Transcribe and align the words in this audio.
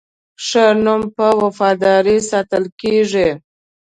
ښه 0.45 0.65
نوم 0.83 1.01
په 1.15 1.25
وفادارۍ 1.41 2.17
ساتل 2.29 2.63
کېږي. 2.81 3.29